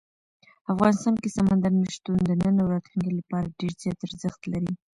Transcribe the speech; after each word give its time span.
افغانستان 0.73 1.15
کې 1.21 1.33
سمندر 1.37 1.71
نه 1.81 1.87
شتون 1.95 2.17
د 2.25 2.31
نن 2.41 2.55
او 2.61 2.67
راتلونکي 2.73 3.11
لپاره 3.19 3.55
ډېر 3.59 3.73
زیات 3.81 3.99
ارزښت 4.07 4.41
لري. 4.53 4.73